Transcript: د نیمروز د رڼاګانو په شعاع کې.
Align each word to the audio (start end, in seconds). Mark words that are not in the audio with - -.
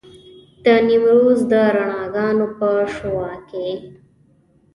د 0.63 0.65
نیمروز 0.87 1.39
د 1.51 1.53
رڼاګانو 1.75 2.47
په 2.57 2.69
شعاع 2.95 3.35
کې. 3.49 3.69